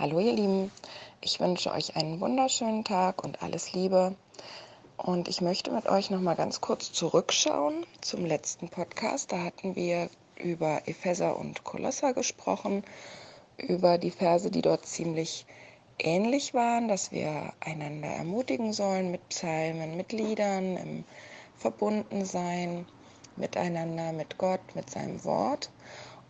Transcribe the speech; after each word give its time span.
Hallo 0.00 0.18
ihr 0.18 0.32
Lieben, 0.32 0.72
ich 1.20 1.40
wünsche 1.40 1.70
euch 1.72 1.94
einen 1.94 2.22
wunderschönen 2.22 2.84
Tag 2.84 3.22
und 3.22 3.42
alles 3.42 3.74
Liebe. 3.74 4.16
Und 4.96 5.28
ich 5.28 5.42
möchte 5.42 5.70
mit 5.72 5.86
euch 5.90 6.08
noch 6.08 6.22
mal 6.22 6.36
ganz 6.36 6.62
kurz 6.62 6.90
zurückschauen 6.90 7.84
zum 8.00 8.24
letzten 8.24 8.70
Podcast. 8.70 9.30
Da 9.30 9.42
hatten 9.44 9.76
wir 9.76 10.08
über 10.42 10.88
Epheser 10.88 11.36
und 11.36 11.64
Kolosser 11.64 12.14
gesprochen, 12.14 12.82
über 13.58 13.98
die 13.98 14.10
Verse, 14.10 14.50
die 14.50 14.62
dort 14.62 14.86
ziemlich 14.86 15.44
ähnlich 15.98 16.54
waren, 16.54 16.88
dass 16.88 17.12
wir 17.12 17.52
einander 17.60 18.08
ermutigen 18.08 18.72
sollen 18.72 19.10
mit 19.10 19.28
Psalmen, 19.28 19.98
mit 19.98 20.12
Liedern, 20.12 20.78
im 20.78 21.04
Verbundensein 21.58 22.86
miteinander, 23.36 24.12
mit 24.12 24.38
Gott, 24.38 24.62
mit 24.74 24.88
seinem 24.88 25.22
Wort. 25.24 25.68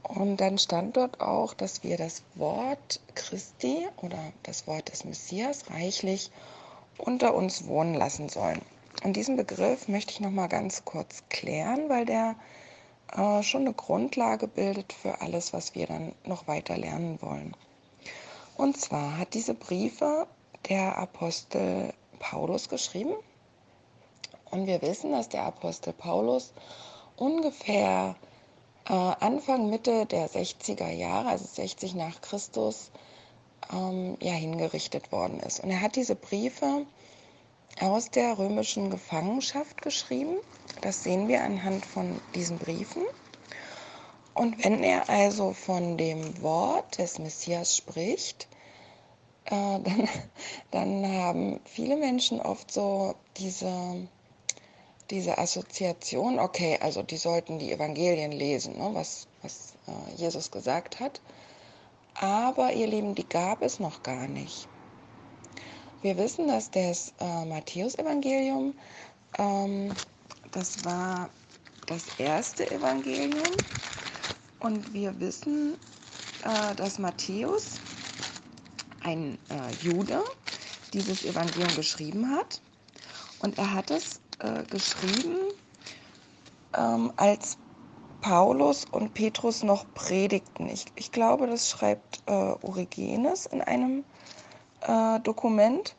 Und 0.02 0.38
dann 0.38 0.58
stand 0.58 0.96
dort 0.96 1.20
auch, 1.20 1.54
dass 1.54 1.82
wir 1.84 1.96
das 1.96 2.22
Wort 2.34 3.00
Christi 3.14 3.86
oder 4.02 4.18
das 4.42 4.66
Wort 4.66 4.90
des 4.90 5.04
Messias 5.04 5.70
reichlich 5.70 6.30
unter 6.98 7.34
uns 7.34 7.66
wohnen 7.66 7.94
lassen 7.94 8.28
sollen. 8.28 8.62
Und 9.04 9.14
diesen 9.14 9.36
Begriff 9.36 9.88
möchte 9.88 10.12
ich 10.12 10.20
noch 10.20 10.30
mal 10.30 10.48
ganz 10.48 10.84
kurz 10.84 11.22
klären, 11.28 11.88
weil 11.88 12.04
der 12.04 12.34
äh, 13.12 13.42
schon 13.42 13.62
eine 13.62 13.72
Grundlage 13.72 14.46
bildet 14.46 14.92
für 14.92 15.20
alles, 15.20 15.52
was 15.52 15.74
wir 15.74 15.86
dann 15.86 16.12
noch 16.24 16.46
weiter 16.46 16.76
lernen 16.76 17.20
wollen. 17.22 17.56
Und 18.56 18.76
zwar 18.76 19.16
hat 19.16 19.34
diese 19.34 19.54
Briefe 19.54 20.26
der 20.68 20.98
Apostel 20.98 21.94
Paulus 22.18 22.68
geschrieben. 22.68 23.14
Und 24.50 24.66
wir 24.66 24.82
wissen, 24.82 25.12
dass 25.12 25.28
der 25.28 25.44
Apostel 25.44 25.92
Paulus 25.92 26.52
ungefähr 27.16 28.16
äh, 28.88 28.92
Anfang, 28.92 29.70
Mitte 29.70 30.06
der 30.06 30.28
60er 30.28 30.90
Jahre, 30.90 31.28
also 31.28 31.44
60 31.44 31.94
nach 31.94 32.20
Christus, 32.20 32.90
ähm, 33.72 34.16
ja, 34.20 34.32
hingerichtet 34.32 35.12
worden 35.12 35.40
ist. 35.40 35.60
Und 35.60 35.70
er 35.70 35.80
hat 35.80 35.96
diese 35.96 36.14
Briefe 36.14 36.86
aus 37.80 38.10
der 38.10 38.38
römischen 38.38 38.90
Gefangenschaft 38.90 39.80
geschrieben. 39.82 40.36
Das 40.80 41.04
sehen 41.04 41.28
wir 41.28 41.42
anhand 41.42 41.84
von 41.86 42.20
diesen 42.34 42.58
Briefen. 42.58 43.02
Und 44.34 44.64
wenn 44.64 44.82
er 44.82 45.08
also 45.08 45.52
von 45.52 45.96
dem 45.96 46.40
Wort 46.42 46.98
des 46.98 47.18
Messias 47.18 47.76
spricht, 47.76 48.48
äh, 49.46 49.50
dann, 49.50 50.08
dann 50.70 51.06
haben 51.06 51.60
viele 51.64 51.96
Menschen 51.96 52.40
oft 52.40 52.70
so 52.72 53.14
diese 53.36 54.08
diese 55.10 55.38
Assoziation, 55.38 56.38
okay, 56.38 56.78
also 56.80 57.02
die 57.02 57.16
sollten 57.16 57.58
die 57.58 57.72
Evangelien 57.72 58.32
lesen, 58.32 58.78
ne, 58.78 58.90
was, 58.92 59.26
was 59.42 59.74
äh, 59.86 60.14
Jesus 60.16 60.50
gesagt 60.50 61.00
hat. 61.00 61.20
Aber 62.14 62.72
ihr 62.72 62.86
Lieben, 62.86 63.14
die 63.14 63.28
gab 63.28 63.62
es 63.62 63.80
noch 63.80 64.02
gar 64.02 64.28
nicht. 64.28 64.68
Wir 66.02 66.16
wissen, 66.16 66.48
dass 66.48 66.70
das 66.70 67.12
äh, 67.20 67.44
Matthäus-Evangelium, 67.44 68.74
ähm, 69.38 69.94
das 70.52 70.84
war 70.84 71.28
das 71.86 72.04
erste 72.18 72.70
Evangelium. 72.70 73.52
Und 74.60 74.92
wir 74.94 75.18
wissen, 75.20 75.76
äh, 76.42 76.74
dass 76.74 76.98
Matthäus, 76.98 77.80
ein 79.02 79.38
äh, 79.48 79.84
Jude, 79.84 80.22
dieses 80.92 81.24
Evangelium 81.24 81.74
geschrieben 81.74 82.30
hat. 82.30 82.60
Und 83.40 83.58
er 83.58 83.72
hat 83.72 83.90
es 83.90 84.20
äh, 84.40 84.62
geschrieben, 84.64 85.36
ähm, 86.76 87.12
als 87.16 87.58
Paulus 88.20 88.84
und 88.90 89.14
Petrus 89.14 89.62
noch 89.62 89.86
predigten. 89.94 90.68
Ich, 90.68 90.86
ich 90.96 91.10
glaube, 91.10 91.46
das 91.46 91.70
schreibt 91.70 92.22
äh, 92.26 92.32
Origenes 92.32 93.46
in 93.46 93.62
einem 93.62 94.04
äh, 94.82 95.20
Dokument. 95.20 95.96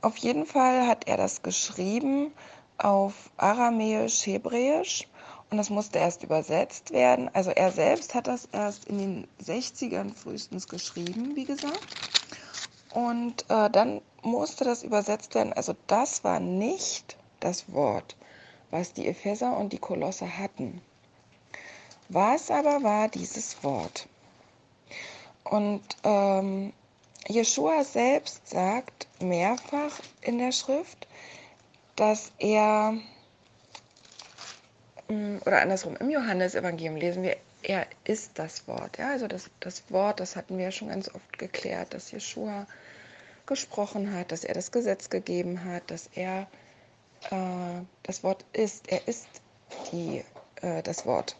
Auf 0.00 0.16
jeden 0.16 0.46
Fall 0.46 0.86
hat 0.86 1.08
er 1.08 1.16
das 1.16 1.42
geschrieben 1.42 2.32
auf 2.78 3.30
Aramäisch, 3.36 4.26
Hebräisch 4.26 5.08
und 5.50 5.58
das 5.58 5.68
musste 5.68 5.98
erst 5.98 6.22
übersetzt 6.22 6.92
werden. 6.92 7.30
Also 7.34 7.50
er 7.50 7.72
selbst 7.72 8.14
hat 8.14 8.28
das 8.28 8.46
erst 8.52 8.86
in 8.86 8.98
den 8.98 9.26
60ern 9.44 10.14
frühestens 10.14 10.68
geschrieben, 10.68 11.34
wie 11.34 11.44
gesagt. 11.44 11.96
Und 12.94 13.44
äh, 13.50 13.68
dann 13.70 14.00
musste 14.22 14.64
das 14.64 14.82
übersetzt 14.82 15.34
werden. 15.34 15.52
Also 15.52 15.74
das 15.86 16.24
war 16.24 16.40
nicht 16.40 17.17
das 17.40 17.72
Wort, 17.72 18.16
was 18.70 18.92
die 18.92 19.06
Epheser 19.06 19.56
und 19.56 19.72
die 19.72 19.78
Kolosse 19.78 20.38
hatten. 20.38 20.80
Was 22.08 22.50
aber 22.50 22.82
war 22.82 23.08
dieses 23.08 23.62
Wort? 23.62 24.08
Und 25.44 25.82
ähm, 26.04 26.72
Jeshua 27.26 27.84
selbst 27.84 28.48
sagt 28.48 29.06
mehrfach 29.20 30.00
in 30.22 30.38
der 30.38 30.52
Schrift, 30.52 31.06
dass 31.96 32.32
er, 32.38 32.94
mm, 35.08 35.38
oder 35.44 35.62
andersrum, 35.62 35.96
im 35.96 36.10
Johannesevangelium 36.10 36.96
lesen 36.96 37.22
wir, 37.22 37.36
er 37.62 37.86
ist 38.04 38.38
das 38.38 38.66
Wort. 38.68 38.98
Ja, 38.98 39.10
also 39.10 39.26
das, 39.26 39.50
das 39.60 39.82
Wort, 39.90 40.20
das 40.20 40.36
hatten 40.36 40.56
wir 40.56 40.66
ja 40.66 40.70
schon 40.70 40.88
ganz 40.88 41.12
oft 41.14 41.38
geklärt, 41.38 41.92
dass 41.92 42.10
Jeshua 42.10 42.66
gesprochen 43.46 44.14
hat, 44.14 44.30
dass 44.30 44.44
er 44.44 44.54
das 44.54 44.70
Gesetz 44.70 45.10
gegeben 45.10 45.64
hat, 45.64 45.90
dass 45.90 46.08
er 46.14 46.46
äh, 47.30 47.82
das 48.02 48.22
Wort 48.22 48.44
ist. 48.52 48.90
Er 48.90 49.06
ist 49.06 49.28
die, 49.92 50.24
äh, 50.62 50.82
das 50.82 51.06
Wort. 51.06 51.36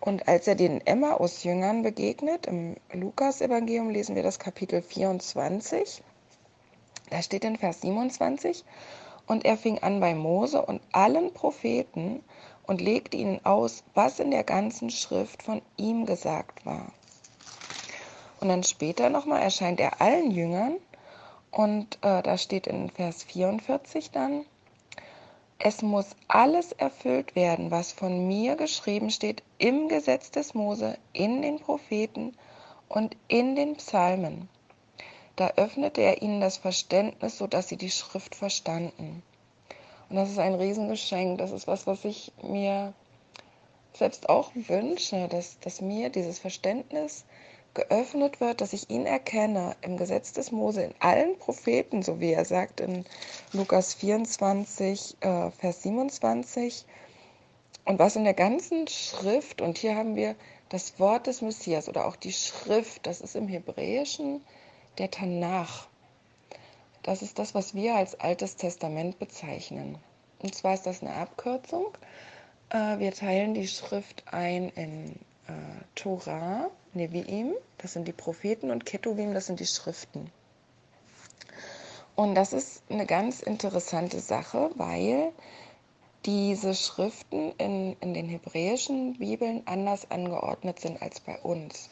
Und 0.00 0.28
als 0.28 0.46
er 0.46 0.54
den 0.54 0.86
Emmaus-Jüngern 0.86 1.82
begegnet, 1.82 2.46
im 2.46 2.76
Lukas-Evangelium 2.92 3.90
lesen 3.90 4.14
wir 4.14 4.22
das 4.22 4.38
Kapitel 4.38 4.82
24, 4.82 6.02
da 7.10 7.22
steht 7.22 7.44
in 7.44 7.56
Vers 7.56 7.80
27, 7.80 8.64
und 9.26 9.44
er 9.44 9.56
fing 9.56 9.78
an 9.80 10.00
bei 10.00 10.14
Mose 10.14 10.62
und 10.62 10.80
allen 10.92 11.32
Propheten 11.32 12.22
und 12.66 12.80
legte 12.80 13.16
ihnen 13.16 13.44
aus, 13.44 13.82
was 13.94 14.20
in 14.20 14.30
der 14.30 14.44
ganzen 14.44 14.90
Schrift 14.90 15.42
von 15.42 15.62
ihm 15.76 16.06
gesagt 16.06 16.64
war. 16.66 16.92
Und 18.40 18.48
dann 18.48 18.62
später 18.62 19.08
nochmal 19.08 19.42
erscheint 19.42 19.80
er 19.80 20.00
allen 20.00 20.30
Jüngern 20.30 20.76
und 21.50 21.96
äh, 22.02 22.22
da 22.22 22.36
steht 22.38 22.66
in 22.66 22.90
Vers 22.90 23.24
44 23.24 24.10
dann, 24.10 24.44
es 25.58 25.82
muss 25.82 26.14
alles 26.28 26.72
erfüllt 26.72 27.34
werden, 27.34 27.70
was 27.70 27.92
von 27.92 28.26
mir 28.28 28.56
geschrieben 28.56 29.10
steht 29.10 29.42
im 29.58 29.88
Gesetz 29.88 30.30
des 30.30 30.54
Mose, 30.54 30.98
in 31.12 31.42
den 31.42 31.58
Propheten 31.58 32.36
und 32.88 33.16
in 33.28 33.56
den 33.56 33.76
Psalmen. 33.76 34.48
Da 35.36 35.48
öffnete 35.56 36.00
er 36.00 36.22
ihnen 36.22 36.40
das 36.40 36.56
Verständnis, 36.56 37.38
sodass 37.38 37.68
sie 37.68 37.76
die 37.76 37.90
Schrift 37.90 38.34
verstanden. 38.34 39.22
Und 40.08 40.16
das 40.16 40.30
ist 40.30 40.38
ein 40.38 40.54
Riesengeschenk. 40.54 41.38
Das 41.38 41.50
ist 41.50 41.66
was, 41.66 41.86
was 41.86 42.04
ich 42.04 42.32
mir 42.42 42.94
selbst 43.92 44.28
auch 44.28 44.50
wünsche, 44.54 45.28
dass, 45.28 45.58
dass 45.60 45.80
mir 45.80 46.10
dieses 46.10 46.38
Verständnis 46.38 47.24
geöffnet 47.76 48.40
wird, 48.40 48.60
dass 48.60 48.72
ich 48.72 48.90
ihn 48.90 49.06
erkenne 49.06 49.76
im 49.82 49.96
Gesetz 49.96 50.32
des 50.32 50.50
Mose, 50.50 50.82
in 50.82 50.94
allen 50.98 51.38
Propheten, 51.38 52.02
so 52.02 52.18
wie 52.18 52.32
er 52.32 52.44
sagt 52.44 52.80
in 52.80 53.04
Lukas 53.52 53.94
24, 53.94 55.18
äh, 55.20 55.50
Vers 55.52 55.82
27, 55.82 56.84
und 57.84 58.00
was 58.00 58.16
in 58.16 58.24
der 58.24 58.34
ganzen 58.34 58.88
Schrift, 58.88 59.60
und 59.60 59.78
hier 59.78 59.94
haben 59.94 60.16
wir 60.16 60.34
das 60.70 60.98
Wort 60.98 61.28
des 61.28 61.42
Messias 61.42 61.88
oder 61.88 62.06
auch 62.06 62.16
die 62.16 62.32
Schrift, 62.32 63.06
das 63.06 63.20
ist 63.20 63.36
im 63.36 63.46
Hebräischen 63.46 64.40
der 64.98 65.10
Tanach. 65.10 65.86
Das 67.04 67.22
ist 67.22 67.38
das, 67.38 67.54
was 67.54 67.74
wir 67.74 67.94
als 67.94 68.18
Altes 68.18 68.56
Testament 68.56 69.20
bezeichnen. 69.20 69.98
Und 70.40 70.54
zwar 70.54 70.74
ist 70.74 70.86
das 70.86 71.02
eine 71.02 71.14
Abkürzung. 71.14 71.96
Äh, 72.70 72.98
wir 72.98 73.12
teilen 73.12 73.54
die 73.54 73.68
Schrift 73.68 74.24
ein 74.32 74.70
in 74.70 75.14
äh, 75.48 75.52
Torah, 75.94 76.70
Nevi'im, 76.94 77.52
das 77.78 77.92
sind 77.92 78.08
die 78.08 78.12
Propheten, 78.12 78.70
und 78.70 78.86
Ketuvim, 78.86 79.34
das 79.34 79.46
sind 79.46 79.60
die 79.60 79.66
Schriften. 79.66 80.30
Und 82.14 82.34
das 82.34 82.52
ist 82.52 82.82
eine 82.88 83.04
ganz 83.04 83.40
interessante 83.40 84.20
Sache, 84.20 84.70
weil 84.76 85.32
diese 86.24 86.74
Schriften 86.74 87.52
in, 87.58 87.96
in 88.00 88.14
den 88.14 88.28
hebräischen 88.28 89.18
Bibeln 89.18 89.62
anders 89.66 90.10
angeordnet 90.10 90.80
sind 90.80 91.00
als 91.00 91.20
bei 91.20 91.38
uns. 91.38 91.88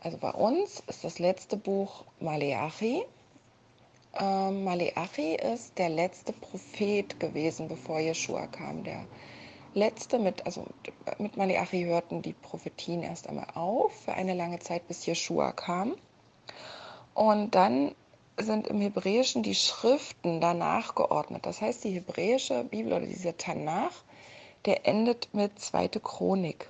Also 0.00 0.18
bei 0.18 0.32
uns 0.32 0.82
ist 0.86 1.04
das 1.04 1.18
letzte 1.18 1.56
Buch 1.56 2.04
Maleachi. 2.20 3.04
Ähm, 4.18 4.64
Maleachi 4.64 5.36
ist 5.36 5.78
der 5.78 5.90
letzte 5.90 6.32
Prophet 6.32 7.20
gewesen, 7.20 7.68
bevor 7.68 8.00
Jeshua 8.00 8.46
kam, 8.46 8.84
der 8.84 9.04
letzte 9.74 10.18
mit, 10.18 10.46
also 10.46 10.66
mit 11.18 11.36
Malachi 11.36 11.84
hörten 11.84 12.22
die 12.22 12.32
Prophetien 12.32 13.02
erst 13.02 13.28
einmal 13.28 13.46
auf 13.54 13.92
für 14.04 14.12
eine 14.12 14.34
lange 14.34 14.58
Zeit, 14.60 14.86
bis 14.88 15.06
Jeschua 15.06 15.52
kam. 15.52 15.94
Und 17.14 17.54
dann 17.54 17.94
sind 18.38 18.66
im 18.66 18.80
Hebräischen 18.80 19.42
die 19.42 19.54
Schriften 19.54 20.40
danach 20.40 20.94
geordnet. 20.94 21.46
Das 21.46 21.60
heißt, 21.60 21.84
die 21.84 21.90
hebräische 21.90 22.64
Bibel 22.64 22.92
oder 22.92 23.06
dieser 23.06 23.36
Tanach, 23.36 23.92
der 24.64 24.86
endet 24.86 25.28
mit 25.32 25.58
zweite 25.60 26.00
Chronik. 26.00 26.68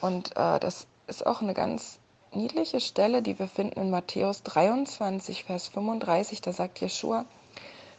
Und 0.00 0.36
äh, 0.36 0.58
das 0.58 0.86
ist 1.06 1.26
auch 1.26 1.42
eine 1.42 1.54
ganz 1.54 1.98
niedliche 2.32 2.80
Stelle, 2.80 3.22
die 3.22 3.38
wir 3.38 3.46
finden 3.46 3.80
in 3.80 3.90
Matthäus 3.90 4.42
23, 4.42 5.44
Vers 5.44 5.68
35. 5.68 6.40
Da 6.40 6.52
sagt 6.52 6.80
Jeschua, 6.80 7.24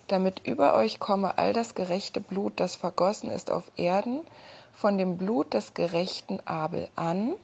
damit 0.07 0.45
über 0.45 0.75
euch 0.75 0.99
komme 0.99 1.37
all 1.37 1.53
das 1.53 1.75
gerechte 1.75 2.21
Blut, 2.21 2.59
das 2.59 2.75
vergossen 2.75 3.31
ist 3.31 3.51
auf 3.51 3.63
Erden, 3.75 4.21
von 4.73 4.97
dem 4.97 5.17
Blut 5.17 5.53
des 5.53 5.73
gerechten 5.73 6.39
Abel 6.45 6.89
an, 6.95 7.35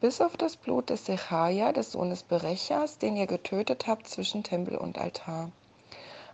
bis 0.00 0.20
auf 0.20 0.36
das 0.36 0.56
Blut 0.56 0.90
des 0.90 1.04
Sechaja, 1.04 1.72
des 1.72 1.92
Sohnes 1.92 2.22
Berechas, 2.22 2.98
den 2.98 3.16
ihr 3.16 3.26
getötet 3.26 3.86
habt 3.86 4.08
zwischen 4.08 4.42
Tempel 4.42 4.76
und 4.76 4.98
Altar. 4.98 5.50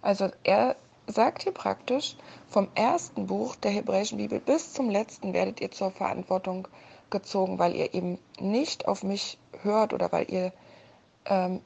Also 0.03 0.29
er 0.45 0.77
sagt 1.07 1.43
hier 1.43 1.53
praktisch, 1.53 2.17
vom 2.49 2.69
ersten 2.75 3.27
Buch 3.27 3.57
der 3.57 3.71
hebräischen 3.71 4.19
Bibel 4.19 4.41
bis 4.41 4.73
zum 4.73 4.91
letzten 4.91 5.33
werdet 5.33 5.61
ihr 5.61 5.71
zur 5.71 5.91
Verantwortung 5.91 6.69
gezogen, 7.11 7.59
weil 7.59 7.75
ihr 7.75 7.95
eben 7.95 8.19
nicht 8.41 8.89
auf 8.89 9.03
mich 9.03 9.39
hört 9.63 9.93
oder 9.93 10.11
weil 10.13 10.31
ihr, 10.31 10.53
ähm, 11.27 11.61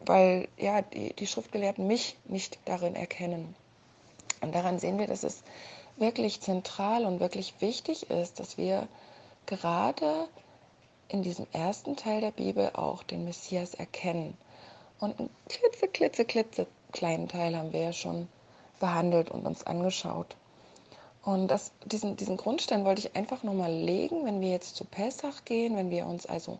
weil 0.00 0.48
ja 0.56 0.82
die, 0.82 1.12
die 1.14 1.26
Schriftgelehrten 1.26 1.86
mich 1.86 2.16
nicht 2.24 2.58
darin 2.64 2.94
erkennen. 2.94 3.54
Und 4.40 4.54
daran 4.54 4.78
sehen 4.78 4.98
wir, 4.98 5.06
dass 5.06 5.22
es 5.22 5.42
wirklich 5.96 6.40
zentral 6.40 7.04
und 7.04 7.20
wirklich 7.20 7.54
wichtig 7.60 8.10
ist, 8.10 8.38
dass 8.38 8.58
wir 8.58 8.86
gerade 9.46 10.28
in 11.08 11.22
diesem 11.22 11.46
ersten 11.52 11.96
Teil 11.96 12.20
der 12.20 12.32
Bibel 12.32 12.70
auch 12.74 13.02
den 13.02 13.24
Messias 13.24 13.74
erkennen. 13.74 14.36
Und 14.98 15.18
einen 15.18 15.30
klitze, 15.48 15.88
klitze, 15.88 16.24
klitze 16.24 16.66
kleinen 16.92 17.28
Teil 17.28 17.56
haben 17.56 17.72
wir 17.72 17.80
ja 17.80 17.92
schon 17.92 18.28
behandelt 18.80 19.30
und 19.30 19.46
uns 19.46 19.64
angeschaut. 19.64 20.36
Und 21.22 21.48
das, 21.48 21.72
diesen, 21.84 22.16
diesen 22.16 22.36
Grundstein 22.36 22.84
wollte 22.84 23.00
ich 23.00 23.16
einfach 23.16 23.42
nochmal 23.42 23.72
legen, 23.72 24.24
wenn 24.24 24.40
wir 24.40 24.50
jetzt 24.50 24.76
zu 24.76 24.84
Pessach 24.84 25.44
gehen, 25.44 25.76
wenn 25.76 25.90
wir 25.90 26.06
uns 26.06 26.26
also 26.26 26.58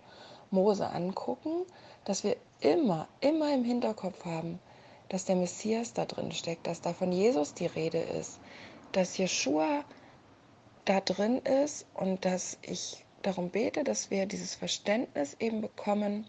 Mose 0.51 0.89
angucken, 0.89 1.65
dass 2.05 2.25
wir 2.25 2.37
immer, 2.61 3.09
immer 3.21 3.53
im 3.53 3.65
Hinterkopf 3.65 4.25
haben, 4.25 4.59
dass 5.09 5.25
der 5.25 5.37
Messias 5.37 5.93
da 5.93 6.05
drin 6.05 6.33
steckt, 6.33 6.67
dass 6.67 6.81
da 6.81 6.93
von 6.93 7.13
Jesus 7.13 7.55
die 7.55 7.67
Rede 7.67 7.99
ist, 7.99 8.39
dass 8.93 9.17
Jeshua 9.19 9.85
da 10.85 11.01
drin 11.01 11.39
ist 11.39 11.87
und 11.95 12.25
dass 12.25 12.59
ich 12.63 13.05
darum 13.23 13.51
bete, 13.51 13.85
dass 13.85 14.11
wir 14.11 14.27
dieses 14.27 14.55
Verständnis 14.55 15.37
eben 15.41 15.61
bekommen, 15.61 16.27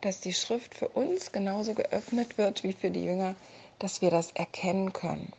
dass 0.00 0.20
die 0.20 0.34
Schrift 0.34 0.74
für 0.74 0.88
uns 0.88 1.32
genauso 1.32 1.74
geöffnet 1.74 2.38
wird 2.38 2.62
wie 2.62 2.72
für 2.72 2.90
die 2.90 3.04
Jünger, 3.04 3.34
dass 3.78 4.00
wir 4.00 4.10
das 4.10 4.30
erkennen 4.32 4.92
können. 4.92 5.32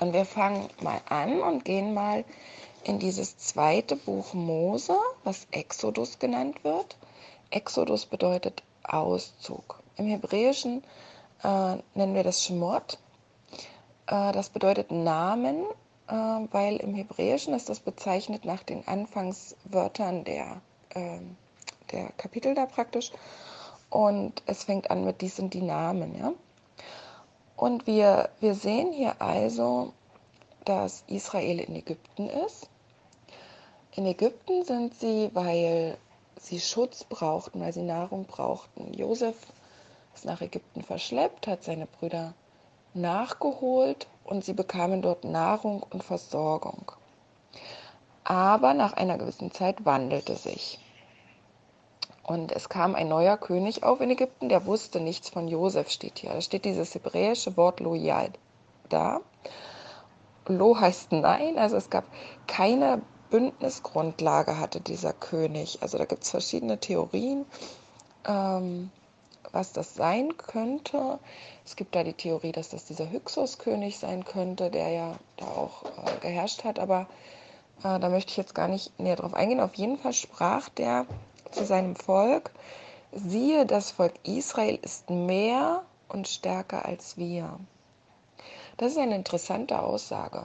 Und 0.00 0.12
wir 0.12 0.24
fangen 0.24 0.68
mal 0.80 1.00
an 1.08 1.40
und 1.40 1.64
gehen 1.64 1.94
mal 1.94 2.24
in 2.84 2.98
dieses 2.98 3.38
zweite 3.38 3.96
Buch 3.96 4.34
Mose, 4.34 4.96
was 5.22 5.46
Exodus 5.52 6.18
genannt 6.18 6.62
wird. 6.64 6.96
Exodus 7.54 8.06
bedeutet 8.06 8.62
Auszug. 8.82 9.80
Im 9.96 10.06
Hebräischen 10.06 10.82
äh, 11.42 11.76
nennen 11.94 12.14
wir 12.14 12.24
das 12.24 12.42
Shemot. 12.42 12.98
Äh, 14.06 14.32
das 14.32 14.50
bedeutet 14.50 14.90
Namen, 14.90 15.64
äh, 16.08 16.12
weil 16.12 16.76
im 16.76 16.94
Hebräischen 16.94 17.54
ist 17.54 17.68
das 17.68 17.80
bezeichnet 17.80 18.44
nach 18.44 18.62
den 18.64 18.86
Anfangswörtern 18.88 20.24
der, 20.24 20.60
äh, 20.90 21.18
der 21.92 22.10
Kapitel 22.16 22.54
da 22.54 22.66
praktisch. 22.66 23.12
Und 23.88 24.42
es 24.46 24.64
fängt 24.64 24.90
an 24.90 25.04
mit, 25.04 25.20
dies 25.20 25.36
sind 25.36 25.54
die 25.54 25.62
Namen. 25.62 26.18
Ja? 26.18 26.32
Und 27.56 27.86
wir, 27.86 28.30
wir 28.40 28.54
sehen 28.54 28.92
hier 28.92 29.22
also, 29.22 29.92
dass 30.64 31.04
Israel 31.06 31.60
in 31.60 31.76
Ägypten 31.76 32.28
ist. 32.28 32.68
In 33.92 34.06
Ägypten 34.06 34.64
sind 34.64 34.94
sie, 34.98 35.30
weil 35.34 35.96
sie 36.44 36.60
Schutz 36.60 37.04
brauchten, 37.04 37.60
weil 37.60 37.72
sie 37.72 37.82
Nahrung 37.82 38.26
brauchten. 38.26 38.92
Josef 38.92 39.36
ist 40.14 40.24
nach 40.24 40.42
Ägypten 40.42 40.82
verschleppt, 40.82 41.46
hat 41.46 41.64
seine 41.64 41.86
Brüder 41.86 42.34
nachgeholt 42.92 44.06
und 44.24 44.44
sie 44.44 44.52
bekamen 44.52 45.02
dort 45.02 45.24
Nahrung 45.24 45.82
und 45.90 46.04
Versorgung. 46.04 46.92
Aber 48.24 48.74
nach 48.74 48.92
einer 48.92 49.18
gewissen 49.18 49.52
Zeit 49.52 49.84
wandelte 49.84 50.36
sich. 50.36 50.78
Und 52.22 52.52
es 52.52 52.68
kam 52.68 52.94
ein 52.94 53.08
neuer 53.08 53.36
König 53.36 53.82
auf 53.82 54.00
in 54.00 54.10
Ägypten, 54.10 54.48
der 54.48 54.64
wusste 54.64 55.00
nichts 55.00 55.28
von 55.28 55.48
Josef, 55.48 55.90
steht 55.90 56.20
hier. 56.20 56.30
Da 56.30 56.40
steht 56.40 56.64
dieses 56.64 56.94
hebräische 56.94 57.56
Wort 57.56 57.80
loyal 57.80 58.30
da. 58.88 59.20
Lo 60.46 60.78
heißt 60.78 61.12
nein, 61.12 61.58
also 61.58 61.76
es 61.76 61.90
gab 61.90 62.04
keine 62.46 63.02
Bündnisgrundlage 63.34 64.60
hatte 64.60 64.80
dieser 64.80 65.12
König. 65.12 65.78
Also 65.80 65.98
da 65.98 66.04
gibt 66.04 66.22
es 66.22 66.30
verschiedene 66.30 66.78
Theorien. 66.78 67.44
Ähm, 68.28 68.92
was 69.50 69.72
das 69.72 69.94
sein 69.94 70.36
könnte. 70.36 71.18
Es 71.64 71.76
gibt 71.76 71.94
da 71.94 72.04
die 72.04 72.12
Theorie, 72.12 72.52
dass 72.52 72.68
das 72.68 72.84
dieser 72.84 73.10
Hyksos-König 73.10 73.98
sein 73.98 74.24
könnte, 74.24 74.70
der 74.70 74.88
ja 74.90 75.16
da 75.36 75.46
auch 75.46 75.84
äh, 75.84 76.20
geherrscht 76.20 76.64
hat, 76.64 76.78
aber 76.78 77.06
äh, 77.82 77.98
da 77.98 78.08
möchte 78.08 78.30
ich 78.30 78.36
jetzt 78.36 78.54
gar 78.54 78.68
nicht 78.68 78.98
näher 79.00 79.16
drauf 79.16 79.34
eingehen. 79.34 79.60
Auf 79.60 79.74
jeden 79.74 79.98
Fall 79.98 80.12
sprach 80.12 80.68
der 80.68 81.06
zu 81.50 81.64
seinem 81.64 81.96
Volk, 81.96 82.50
siehe, 83.12 83.66
das 83.66 83.92
Volk 83.92 84.14
Israel 84.24 84.78
ist 84.82 85.08
mehr 85.10 85.82
und 86.08 86.28
stärker 86.28 86.84
als 86.84 87.16
wir. 87.16 87.58
Das 88.76 88.92
ist 88.92 88.98
eine 88.98 89.14
interessante 89.16 89.80
Aussage. 89.80 90.44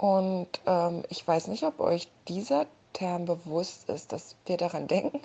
Und 0.00 0.48
ähm, 0.64 1.02
ich 1.10 1.28
weiß 1.28 1.48
nicht, 1.48 1.62
ob 1.62 1.78
euch 1.78 2.08
dieser 2.26 2.64
Term 2.94 3.26
bewusst 3.26 3.86
ist, 3.90 4.12
dass 4.12 4.34
wir 4.46 4.56
daran 4.56 4.86
denken, 4.88 5.20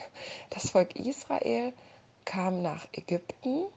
das 0.50 0.72
Volk 0.72 0.98
Israel 0.98 1.72
kam 2.25 2.62
nach 2.62 2.86
Ägypten 2.92 3.68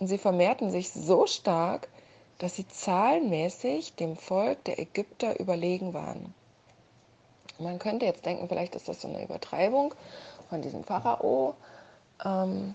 und 0.00 0.08
sie 0.08 0.18
vermehrten 0.18 0.72
sich 0.72 0.90
so 0.90 1.28
stark, 1.28 1.86
dass 2.38 2.56
sie 2.56 2.66
zahlenmäßig 2.66 3.94
dem 3.94 4.16
Volk 4.16 4.64
der 4.64 4.80
Ägypter 4.80 5.38
überlegen 5.38 5.94
waren. 5.94 6.34
Man 7.60 7.78
könnte 7.78 8.04
jetzt 8.04 8.26
denken, 8.26 8.48
vielleicht 8.48 8.74
ist 8.74 8.88
das 8.88 9.02
so 9.02 9.06
eine 9.06 9.22
Übertreibung 9.22 9.94
von 10.48 10.60
diesem 10.60 10.82
Pharao. 10.82 11.54
Ähm, 12.24 12.74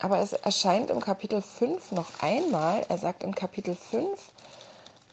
aber 0.00 0.18
es 0.18 0.32
erscheint 0.32 0.90
im 0.90 0.98
Kapitel 0.98 1.42
5 1.42 1.92
noch 1.92 2.20
einmal, 2.22 2.84
er 2.88 2.98
sagt 2.98 3.22
in 3.22 3.36
Kapitel 3.36 3.76
5, 3.76 4.32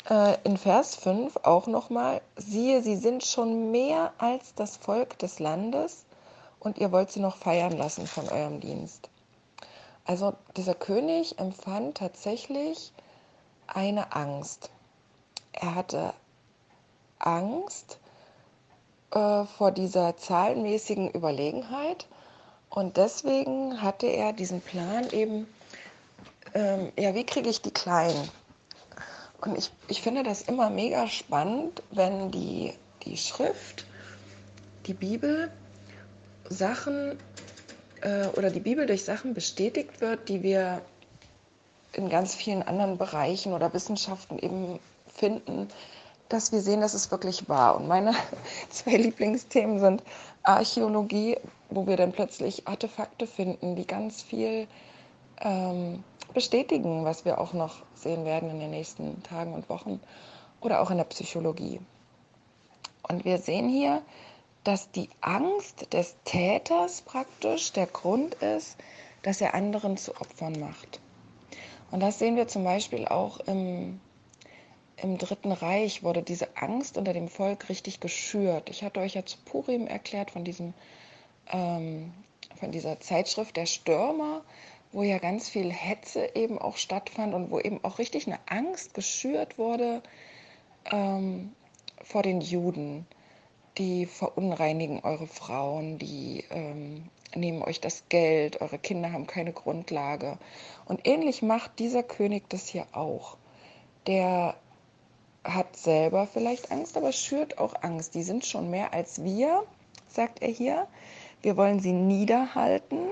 äh, 0.09 0.37
in 0.43 0.57
Vers 0.57 0.95
5 0.95 1.37
auch 1.43 1.67
nochmal, 1.67 2.21
siehe, 2.35 2.81
sie 2.81 2.95
sind 2.95 3.23
schon 3.25 3.71
mehr 3.71 4.13
als 4.17 4.53
das 4.55 4.77
Volk 4.77 5.17
des 5.19 5.39
Landes 5.39 6.05
und 6.59 6.77
ihr 6.77 6.91
wollt 6.91 7.11
sie 7.11 7.19
noch 7.19 7.37
feiern 7.37 7.77
lassen 7.77 8.07
von 8.07 8.27
eurem 8.29 8.59
Dienst. 8.59 9.09
Also 10.05 10.33
dieser 10.55 10.75
König 10.75 11.39
empfand 11.39 11.97
tatsächlich 11.97 12.93
eine 13.67 14.13
Angst. 14.15 14.69
Er 15.51 15.73
hatte 15.73 16.13
Angst 17.17 17.99
äh, 19.11 19.45
vor 19.45 19.71
dieser 19.71 20.17
zahlenmäßigen 20.17 21.09
Überlegenheit 21.09 22.07
und 22.69 22.97
deswegen 22.97 23.81
hatte 23.81 24.07
er 24.07 24.33
diesen 24.33 24.61
Plan 24.61 25.09
eben, 25.11 25.47
ähm, 26.53 26.91
ja, 26.97 27.15
wie 27.15 27.25
kriege 27.25 27.49
ich 27.49 27.61
die 27.61 27.71
Kleinen? 27.71 28.29
Und 29.45 29.57
ich, 29.57 29.71
ich 29.87 30.01
finde 30.01 30.23
das 30.23 30.41
immer 30.43 30.69
mega 30.69 31.07
spannend, 31.07 31.83
wenn 31.91 32.31
die, 32.31 32.73
die 33.03 33.17
Schrift, 33.17 33.85
die 34.87 34.93
Bibel, 34.93 35.51
Sachen 36.49 37.17
äh, 38.01 38.27
oder 38.35 38.49
die 38.49 38.59
Bibel 38.59 38.85
durch 38.85 39.03
Sachen 39.03 39.33
bestätigt 39.33 40.01
wird, 40.01 40.29
die 40.29 40.43
wir 40.43 40.81
in 41.93 42.09
ganz 42.09 42.35
vielen 42.35 42.63
anderen 42.63 42.97
Bereichen 42.97 43.53
oder 43.53 43.73
Wissenschaften 43.73 44.37
eben 44.39 44.79
finden, 45.07 45.67
dass 46.29 46.51
wir 46.51 46.61
sehen, 46.61 46.81
dass 46.81 46.93
es 46.93 47.11
wirklich 47.11 47.47
wahr. 47.47 47.77
Und 47.77 47.87
meine 47.87 48.13
zwei 48.69 48.97
Lieblingsthemen 48.97 49.79
sind 49.79 50.03
Archäologie, 50.43 51.37
wo 51.69 51.87
wir 51.87 51.97
dann 51.97 52.11
plötzlich 52.11 52.67
Artefakte 52.67 53.27
finden, 53.27 53.75
die 53.75 53.87
ganz 53.87 54.21
viel 54.21 54.67
ähm, 55.41 56.03
bestätigen, 56.35 57.03
was 57.05 57.25
wir 57.25 57.39
auch 57.39 57.53
noch 57.53 57.77
sehen 57.95 58.25
werden 58.25 58.51
in 58.51 58.59
den 58.59 58.69
nächsten 58.69 59.23
Tagen 59.23 59.53
und 59.53 59.67
Wochen 59.69 59.99
oder 60.61 60.81
auch 60.81 60.91
in 60.91 60.97
der 60.97 61.05
Psychologie. 61.05 61.79
Und 63.07 63.25
wir 63.25 63.39
sehen 63.39 63.69
hier, 63.69 64.03
dass 64.63 64.91
die 64.91 65.09
Angst 65.21 65.93
des 65.93 66.15
Täters 66.25 67.01
praktisch 67.01 67.71
der 67.71 67.87
Grund 67.87 68.35
ist, 68.35 68.77
dass 69.21 69.41
er 69.41 69.53
anderen 69.53 69.97
zu 69.97 70.15
Opfern 70.19 70.59
macht. 70.59 70.99
Und 71.91 71.99
das 71.99 72.19
sehen 72.19 72.35
wir 72.35 72.47
zum 72.47 72.63
Beispiel 72.63 73.07
auch 73.07 73.39
im, 73.41 74.01
im 74.97 75.17
Dritten 75.17 75.51
Reich, 75.51 76.03
wurde 76.03 76.23
diese 76.23 76.57
Angst 76.57 76.97
unter 76.97 77.13
dem 77.13 77.27
Volk 77.27 77.69
richtig 77.69 77.99
geschürt. 77.99 78.69
Ich 78.69 78.83
hatte 78.83 78.99
euch 78.99 79.13
ja 79.13 79.25
zu 79.25 79.37
Purim 79.45 79.87
erklärt 79.87 80.31
von, 80.31 80.43
diesem, 80.43 80.73
ähm, 81.51 82.11
von 82.59 82.71
dieser 82.71 82.99
Zeitschrift 82.99 83.55
der 83.55 83.67
Stürmer, 83.67 84.41
wo 84.95 85.03
ja 85.03 85.17
ganz 85.17 85.49
viel 85.49 85.73
Hetze 85.73 86.31
eben 86.35 86.57
auch 86.57 86.77
stattfand 86.77 87.33
und 87.33 87.51
wo 87.51 87.59
eben 87.59 87.83
auch 87.83 87.99
richtig 87.99 88.27
eine 88.27 88.39
Angst 88.45 88.93
geschürt 88.93 89.57
wurde 89.57 90.01
ähm, 90.89 91.53
vor 92.01 92.23
den 92.23 92.39
Juden. 92.39 93.05
die 93.77 94.05
verunreinigen 94.05 95.01
eure 95.01 95.27
Frauen, 95.27 95.97
die 95.97 96.45
ähm, 96.49 97.09
nehmen 97.35 97.61
euch 97.61 97.81
das 97.81 98.05
Geld, 98.07 98.61
eure 98.61 98.79
Kinder 98.79 99.11
haben 99.11 99.27
keine 99.27 99.51
Grundlage. 99.51 100.37
Und 100.85 101.05
ähnlich 101.05 101.41
macht 101.41 101.77
dieser 101.79 102.01
König 102.01 102.49
das 102.49 102.69
hier 102.69 102.87
auch. 102.93 103.35
Der 104.07 104.55
hat 105.43 105.75
selber 105.75 106.25
vielleicht 106.25 106.71
Angst, 106.71 106.95
aber 106.95 107.11
schürt 107.11 107.57
auch 107.57 107.73
Angst. 107.81 108.15
Die 108.15 108.23
sind 108.23 108.45
schon 108.45 108.69
mehr 108.69 108.93
als 108.93 109.25
wir, 109.25 109.65
sagt 110.07 110.41
er 110.41 110.47
hier. 110.47 110.87
Wir 111.41 111.57
wollen 111.57 111.81
sie 111.81 111.91
niederhalten. 111.91 113.09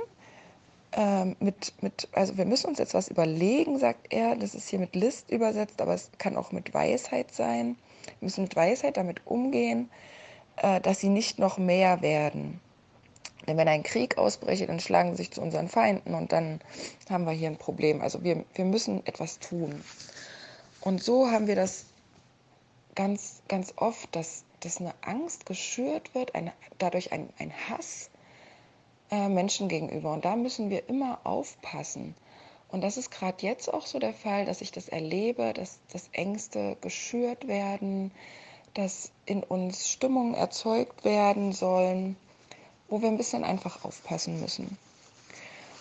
Ähm, 1.24 1.36
mit, 1.40 1.74
mit, 1.82 2.08
also 2.12 2.38
wir 2.38 2.46
müssen 2.46 2.68
uns 2.68 2.80
jetzt 2.80 2.94
was 2.94 3.08
überlegen, 3.08 3.80
sagt 3.80 4.14
er. 4.14 4.36
Das 4.36 4.56
ist 4.56 4.70
hier 4.70 4.80
mit 4.80 4.96
List 4.96 5.32
übersetzt, 5.32 5.82
aber 5.82 5.94
es 5.94 6.12
kann 6.18 6.38
auch 6.38 6.52
mit 6.52 6.74
Weisheit 6.74 7.34
sein. 7.34 7.78
Wir 8.06 8.26
müssen 8.26 8.44
mit 8.44 8.56
Weisheit 8.56 8.98
damit 8.98 9.26
umgehen, 9.26 9.90
äh, 10.58 10.82
dass 10.82 11.00
sie 11.00 11.10
nicht 11.10 11.40
noch 11.40 11.58
mehr 11.58 12.02
werden. 12.02 12.60
Denn 13.48 13.58
wenn 13.58 13.68
ein 13.68 13.84
Krieg 13.84 14.18
ausbricht, 14.18 14.68
dann 14.70 14.80
schlagen 14.80 15.12
sie 15.12 15.18
sich 15.18 15.32
zu 15.32 15.42
unseren 15.42 15.68
Feinden 15.68 16.14
und 16.14 16.32
dann 16.32 16.62
haben 17.10 17.26
wir 17.26 17.34
hier 17.34 17.50
ein 17.50 17.58
Problem. 17.58 18.02
Also 18.02 18.24
wir, 18.24 18.46
wir 18.56 18.66
müssen 18.66 19.06
etwas 19.06 19.40
tun. 19.40 19.84
Und 20.80 21.04
so 21.04 21.30
haben 21.30 21.48
wir 21.48 21.56
das 21.56 21.86
ganz, 22.96 23.42
ganz 23.50 23.74
oft, 23.76 24.16
dass, 24.16 24.46
dass 24.62 24.80
eine 24.80 24.94
Angst 25.02 25.46
geschürt 25.46 26.16
wird, 26.16 26.36
eine, 26.36 26.54
dadurch 26.78 27.12
ein, 27.12 27.30
ein 27.38 27.52
Hass 27.70 28.10
äh, 29.14 29.30
Menschen 29.30 29.68
gegenüber. 29.68 30.12
Und 30.12 30.26
da 30.26 30.36
müssen 30.36 30.72
wir 30.72 30.90
immer 30.90 31.20
aufpassen. 31.24 32.16
Und 32.70 32.82
das 32.82 32.98
ist 32.98 33.12
gerade 33.12 33.46
jetzt 33.46 33.72
auch 33.72 33.86
so 33.86 34.00
der 34.00 34.14
Fall, 34.14 34.46
dass 34.46 34.62
ich 34.62 34.72
das 34.72 34.90
erlebe, 34.90 35.54
dass, 35.54 35.78
dass 35.92 36.10
Ängste 36.14 36.76
geschürt 36.82 37.48
werden, 37.48 38.10
dass 38.74 39.12
in 39.28 39.44
uns 39.44 39.88
Stimmungen 39.88 40.34
erzeugt 40.34 41.06
werden 41.06 41.54
sollen, 41.54 42.16
wo 42.90 43.04
wir 43.04 43.10
ein 43.10 43.18
bisschen 43.18 43.44
einfach 43.44 43.86
aufpassen 43.86 44.42
müssen. 44.42 44.80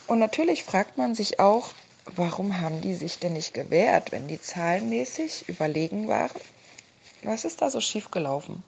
Und 0.07 0.19
natürlich 0.19 0.65
fragt 0.65 0.99
man 0.99 1.15
sich 1.15 1.41
auch, 1.41 1.71
warum 2.15 2.61
haben 2.61 2.83
die 2.83 2.95
sich 2.95 3.19
denn 3.19 3.33
nicht 3.33 3.55
gewehrt, 3.55 4.13
wenn 4.13 4.29
die 4.29 4.43
zahlenmäßig 4.43 5.49
überlegen 5.49 6.07
waren? 6.07 6.39
Was 7.23 7.47
ist 7.47 7.63
da 7.63 7.71
so 7.71 7.81
schief 7.81 8.11
gelaufen? 8.11 8.63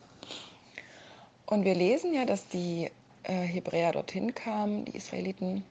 Und 1.44 1.66
wir 1.66 1.74
lesen 1.74 2.14
ja, 2.14 2.24
dass 2.24 2.48
die 2.48 2.90
äh, 3.24 3.32
Hebräer 3.32 3.92
dorthin 3.92 4.34
kamen, 4.34 4.84
die 4.84 4.96
Israeliten, 4.96 5.64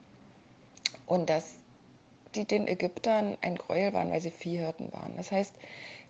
und 1.06 1.28
dass 1.28 1.54
die 2.34 2.44
den 2.44 2.66
Ägyptern 2.66 3.36
ein 3.40 3.56
Gräuel 3.56 3.92
waren, 3.92 4.10
weil 4.10 4.20
sie 4.20 4.30
Viehhirten 4.30 4.92
waren. 4.92 5.16
Das 5.16 5.30
heißt, 5.30 5.54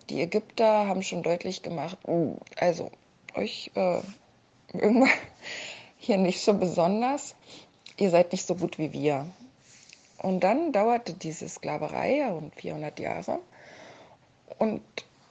die 0.09 0.21
Ägypter 0.21 0.87
haben 0.87 1.03
schon 1.03 1.23
deutlich 1.23 1.61
gemacht, 1.61 1.97
oh, 2.05 2.37
also 2.57 2.91
euch 3.35 3.71
äh, 3.75 4.01
irgendwann 4.73 5.09
hier 5.97 6.17
nicht 6.17 6.41
so 6.41 6.53
besonders, 6.53 7.35
ihr 7.97 8.09
seid 8.09 8.31
nicht 8.31 8.45
so 8.45 8.55
gut 8.55 8.77
wie 8.77 8.93
wir. 8.93 9.25
Und 10.17 10.43
dann 10.43 10.71
dauerte 10.71 11.13
diese 11.13 11.47
Sklaverei 11.47 12.25
rund 12.27 12.55
400 12.55 12.99
Jahre. 12.99 13.39
Und 14.57 14.81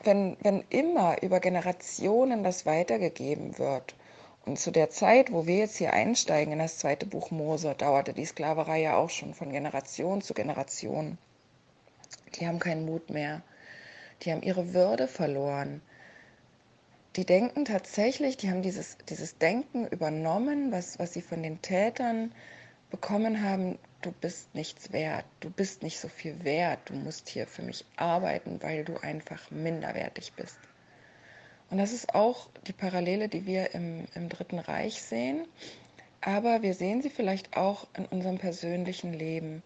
wenn, 0.03 0.37
wenn 0.43 0.63
immer 0.71 1.23
über 1.23 1.41
Generationen 1.41 2.45
das 2.45 2.67
weitergegeben 2.67 3.59
wird, 3.59 3.95
und 4.47 4.59
zu 4.59 4.71
der 4.71 4.91
Zeit, 4.91 5.33
wo 5.33 5.47
wir 5.47 5.57
jetzt 5.57 5.79
hier 5.79 5.93
einsteigen 5.93 6.53
in 6.53 6.59
das 6.59 6.79
zweite 6.79 7.07
Buch 7.07 7.31
Mose, 7.31 7.75
dauerte 7.75 8.13
die 8.13 8.27
Sklaverei 8.27 8.83
ja 8.83 8.97
auch 8.97 9.11
schon 9.11 9.33
von 9.33 9.53
Generation 9.53 10.21
zu 10.21 10.35
Generation. 10.35 11.17
Die 12.35 12.47
haben 12.47 12.59
keinen 12.59 12.85
Mut 12.85 13.09
mehr. 13.11 13.43
Die 14.23 14.33
haben 14.33 14.43
ihre 14.43 14.75
Würde 14.75 15.09
verloren. 15.09 15.81
Die 17.17 17.25
denken 17.25 17.65
tatsächlich, 17.65 18.37
die 18.37 18.51
haben 18.51 18.63
dieses, 18.63 18.99
dieses 19.09 19.39
Denken 19.39 19.87
übernommen, 19.87 20.73
was, 20.73 20.99
was 20.99 21.13
sie 21.13 21.23
von 21.23 21.43
den 21.43 21.63
Tätern 21.63 22.33
bekommen 22.91 23.43
haben, 23.43 23.79
du 24.03 24.13
bist 24.13 24.55
nichts 24.55 24.93
wert, 24.93 25.25
du 25.41 25.49
bist 25.49 25.83
nicht 25.83 25.99
so 25.99 26.09
viel 26.09 26.45
wert, 26.45 26.81
du 26.87 26.95
musst 26.95 27.29
hier 27.29 27.47
für 27.47 27.63
mich 27.63 27.85
arbeiten, 27.97 28.61
weil 28.63 28.85
du 28.85 28.97
einfach 28.99 29.51
minderwertig 29.51 30.33
bist. 30.35 30.59
Und 31.71 31.79
das 31.79 31.93
ist 31.93 32.15
auch 32.15 32.49
die 32.67 32.73
Parallele, 32.73 33.29
die 33.29 33.47
wir 33.47 33.75
im, 33.75 34.07
im 34.15 34.29
Dritten 34.29 34.59
Reich 34.59 35.03
sehen. 35.03 35.47
Aber 36.21 36.63
wir 36.63 36.75
sehen 36.75 37.03
sie 37.03 37.11
vielleicht 37.11 37.57
auch 37.57 37.87
in 37.97 38.07
unserem 38.07 38.39
persönlichen 38.39 39.13
Leben, 39.13 39.63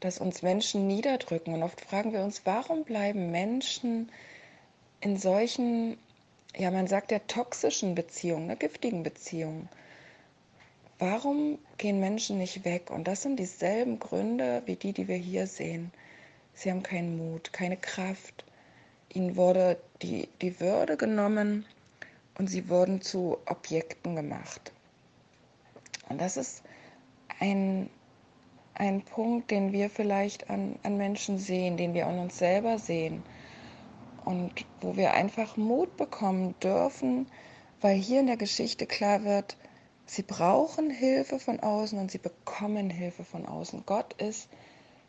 dass 0.00 0.18
uns 0.18 0.42
Menschen 0.42 0.86
niederdrücken. 0.86 1.54
Und 1.54 1.62
oft 1.62 1.80
fragen 1.80 2.12
wir 2.12 2.22
uns, 2.22 2.42
warum 2.44 2.84
bleiben 2.84 3.30
Menschen 3.30 4.10
in 5.00 5.16
solchen, 5.16 5.98
ja, 6.56 6.70
man 6.70 6.86
sagt 6.86 7.10
ja 7.10 7.18
toxischen 7.20 7.94
Beziehungen, 7.94 8.46
ne, 8.46 8.56
giftigen 8.56 9.02
Beziehungen. 9.02 9.68
Warum 10.98 11.58
gehen 11.78 11.98
Menschen 11.98 12.38
nicht 12.38 12.64
weg? 12.64 12.90
Und 12.90 13.08
das 13.08 13.22
sind 13.22 13.38
dieselben 13.38 13.98
Gründe 13.98 14.62
wie 14.66 14.76
die, 14.76 14.92
die 14.92 15.08
wir 15.08 15.16
hier 15.16 15.46
sehen. 15.46 15.90
Sie 16.54 16.70
haben 16.70 16.82
keinen 16.82 17.16
Mut, 17.16 17.54
keine 17.54 17.78
Kraft, 17.78 18.44
Ihnen 19.12 19.36
wurde 19.36 19.78
die, 20.02 20.28
die 20.40 20.60
Würde 20.60 20.96
genommen 20.96 21.66
und 22.38 22.48
sie 22.48 22.68
wurden 22.68 23.02
zu 23.02 23.38
Objekten 23.46 24.16
gemacht. 24.16 24.72
Und 26.08 26.20
das 26.20 26.36
ist 26.36 26.62
ein, 27.40 27.90
ein 28.74 29.02
Punkt, 29.02 29.50
den 29.50 29.72
wir 29.72 29.90
vielleicht 29.90 30.48
an, 30.48 30.78
an 30.82 30.96
Menschen 30.96 31.38
sehen, 31.38 31.76
den 31.76 31.94
wir 31.94 32.06
an 32.06 32.18
uns 32.18 32.38
selber 32.38 32.78
sehen 32.78 33.22
und 34.24 34.52
wo 34.80 34.96
wir 34.96 35.12
einfach 35.12 35.56
Mut 35.56 35.96
bekommen 35.96 36.54
dürfen, 36.62 37.26
weil 37.80 37.96
hier 37.96 38.20
in 38.20 38.26
der 38.26 38.36
Geschichte 38.36 38.86
klar 38.86 39.24
wird, 39.24 39.56
sie 40.06 40.22
brauchen 40.22 40.90
Hilfe 40.90 41.38
von 41.38 41.60
außen 41.60 41.98
und 41.98 42.10
sie 42.10 42.18
bekommen 42.18 42.90
Hilfe 42.90 43.24
von 43.24 43.46
außen. 43.46 43.84
Gott 43.86 44.14
ist 44.14 44.48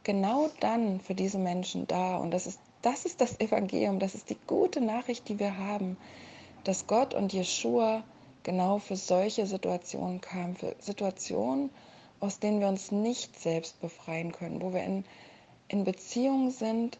genau 0.03 0.49
dann 0.59 0.99
für 0.99 1.15
diese 1.15 1.37
Menschen 1.37 1.87
da 1.87 2.17
und 2.17 2.31
das 2.31 2.47
ist 2.47 2.59
das 2.81 3.05
ist 3.05 3.21
das 3.21 3.39
Evangelium, 3.39 3.99
das 3.99 4.15
ist 4.15 4.29
die 4.29 4.37
gute 4.47 4.81
Nachricht, 4.81 5.29
die 5.29 5.39
wir 5.39 5.57
haben, 5.57 5.97
dass 6.63 6.87
Gott 6.87 7.13
und 7.13 7.31
Jeshua 7.31 8.03
genau 8.43 8.79
für 8.79 8.95
solche 8.95 9.45
Situationen 9.45 10.19
kamen, 10.19 10.55
für 10.55 10.75
Situationen, 10.79 11.69
aus 12.19 12.39
denen 12.39 12.59
wir 12.59 12.67
uns 12.67 12.91
nicht 12.91 13.39
selbst 13.39 13.79
befreien 13.81 14.31
können, 14.31 14.61
wo 14.61 14.73
wir 14.73 14.83
in, 14.83 15.05
in 15.67 15.83
Beziehungen 15.83 16.51
sind, 16.51 16.97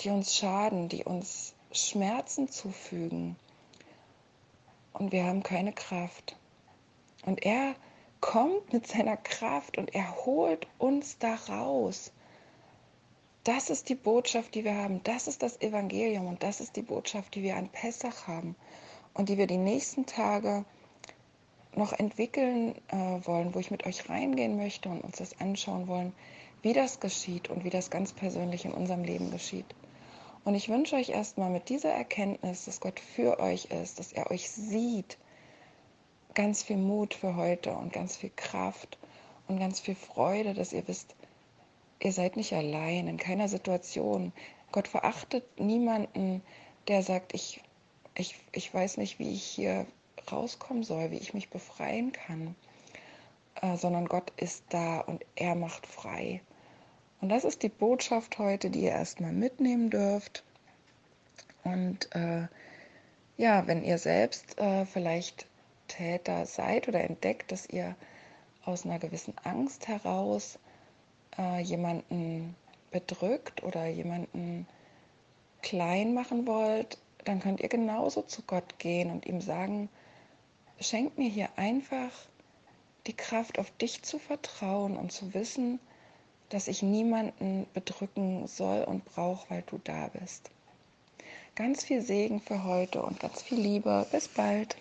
die 0.00 0.10
uns 0.10 0.36
schaden, 0.36 0.88
die 0.88 1.04
uns 1.04 1.54
Schmerzen 1.72 2.48
zufügen. 2.48 3.36
Und 4.92 5.12
wir 5.12 5.24
haben 5.24 5.42
keine 5.42 5.72
Kraft. 5.72 6.36
Und 7.24 7.44
er 7.44 7.74
kommt 8.22 8.72
mit 8.72 8.86
seiner 8.86 9.18
Kraft 9.18 9.76
und 9.76 9.94
er 9.94 10.24
holt 10.24 10.66
uns 10.78 11.18
da 11.18 11.34
raus. 11.34 12.12
Das 13.44 13.68
ist 13.68 13.88
die 13.88 13.96
Botschaft, 13.96 14.54
die 14.54 14.64
wir 14.64 14.76
haben. 14.76 15.02
Das 15.02 15.26
ist 15.26 15.42
das 15.42 15.60
Evangelium 15.60 16.28
und 16.28 16.42
das 16.42 16.60
ist 16.60 16.76
die 16.76 16.82
Botschaft, 16.82 17.34
die 17.34 17.42
wir 17.42 17.56
an 17.56 17.68
Pessach 17.68 18.28
haben 18.28 18.54
und 19.12 19.28
die 19.28 19.36
wir 19.36 19.48
die 19.48 19.58
nächsten 19.58 20.06
Tage 20.06 20.64
noch 21.74 21.92
entwickeln 21.92 22.76
äh, 22.88 22.96
wollen, 23.26 23.54
wo 23.54 23.58
ich 23.58 23.70
mit 23.72 23.84
euch 23.86 24.08
reingehen 24.08 24.56
möchte 24.56 24.88
und 24.88 25.02
uns 25.02 25.16
das 25.16 25.40
anschauen 25.40 25.88
wollen, 25.88 26.14
wie 26.62 26.72
das 26.72 27.00
geschieht 27.00 27.50
und 27.50 27.64
wie 27.64 27.70
das 27.70 27.90
ganz 27.90 28.12
persönlich 28.12 28.64
in 28.64 28.72
unserem 28.72 29.02
Leben 29.02 29.32
geschieht. 29.32 29.74
Und 30.44 30.54
ich 30.54 30.68
wünsche 30.68 30.96
euch 30.96 31.08
erstmal 31.08 31.50
mit 31.50 31.68
dieser 31.68 31.90
Erkenntnis, 31.90 32.66
dass 32.66 32.80
Gott 32.80 33.00
für 33.00 33.40
euch 33.40 33.66
ist, 33.66 33.98
dass 33.98 34.12
er 34.12 34.30
euch 34.30 34.48
sieht, 34.50 35.18
ganz 36.34 36.62
viel 36.62 36.76
Mut 36.76 37.14
für 37.14 37.36
heute 37.36 37.72
und 37.72 37.92
ganz 37.92 38.16
viel 38.16 38.30
Kraft 38.34 38.98
und 39.48 39.58
ganz 39.58 39.80
viel 39.80 39.94
Freude, 39.94 40.54
dass 40.54 40.72
ihr 40.72 40.86
wisst, 40.88 41.14
ihr 42.00 42.12
seid 42.12 42.36
nicht 42.36 42.52
allein 42.52 43.08
in 43.08 43.16
keiner 43.16 43.48
Situation. 43.48 44.32
Gott 44.70 44.88
verachtet 44.88 45.44
niemanden, 45.60 46.42
der 46.88 47.02
sagt, 47.02 47.34
ich, 47.34 47.60
ich, 48.14 48.36
ich 48.52 48.72
weiß 48.72 48.96
nicht, 48.96 49.18
wie 49.18 49.32
ich 49.32 49.44
hier 49.44 49.86
rauskommen 50.30 50.82
soll, 50.82 51.10
wie 51.10 51.18
ich 51.18 51.34
mich 51.34 51.50
befreien 51.50 52.12
kann, 52.12 52.54
äh, 53.60 53.76
sondern 53.76 54.06
Gott 54.06 54.32
ist 54.36 54.64
da 54.70 55.00
und 55.00 55.24
er 55.36 55.54
macht 55.54 55.86
frei. 55.86 56.40
Und 57.20 57.28
das 57.28 57.44
ist 57.44 57.62
die 57.62 57.68
Botschaft 57.68 58.38
heute, 58.38 58.70
die 58.70 58.82
ihr 58.82 58.90
erstmal 58.90 59.32
mitnehmen 59.32 59.90
dürft. 59.90 60.42
Und 61.62 62.12
äh, 62.16 62.48
ja, 63.36 63.66
wenn 63.66 63.84
ihr 63.84 63.98
selbst 63.98 64.58
äh, 64.58 64.84
vielleicht 64.86 65.46
Täter 65.92 66.46
seid 66.46 66.88
oder 66.88 67.02
entdeckt, 67.02 67.52
dass 67.52 67.68
ihr 67.68 67.94
aus 68.64 68.84
einer 68.84 68.98
gewissen 68.98 69.34
Angst 69.44 69.88
heraus 69.88 70.58
äh, 71.38 71.60
jemanden 71.60 72.54
bedrückt 72.90 73.62
oder 73.62 73.86
jemanden 73.86 74.66
klein 75.60 76.14
machen 76.14 76.46
wollt, 76.46 76.98
dann 77.24 77.40
könnt 77.40 77.60
ihr 77.60 77.68
genauso 77.68 78.22
zu 78.22 78.42
Gott 78.42 78.78
gehen 78.78 79.10
und 79.10 79.26
ihm 79.26 79.40
sagen, 79.40 79.88
schenk 80.80 81.18
mir 81.18 81.28
hier 81.28 81.48
einfach 81.56 82.10
die 83.06 83.16
Kraft, 83.16 83.58
auf 83.58 83.70
dich 83.72 84.02
zu 84.02 84.18
vertrauen 84.18 84.96
und 84.96 85.12
zu 85.12 85.34
wissen, 85.34 85.78
dass 86.48 86.68
ich 86.68 86.82
niemanden 86.82 87.66
bedrücken 87.74 88.46
soll 88.46 88.84
und 88.84 89.04
brauche, 89.04 89.50
weil 89.50 89.62
du 89.62 89.78
da 89.84 90.08
bist. 90.08 90.50
Ganz 91.54 91.84
viel 91.84 92.00
Segen 92.00 92.40
für 92.40 92.64
heute 92.64 93.02
und 93.02 93.20
ganz 93.20 93.42
viel 93.42 93.58
Liebe. 93.58 94.06
Bis 94.10 94.28
bald. 94.28 94.76